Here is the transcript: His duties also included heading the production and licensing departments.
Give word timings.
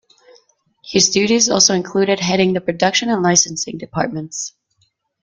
His 0.83 1.11
duties 1.11 1.47
also 1.47 1.75
included 1.75 2.19
heading 2.21 2.53
the 2.53 2.59
production 2.61 3.07
and 3.11 3.21
licensing 3.21 3.77
departments. 3.77 4.55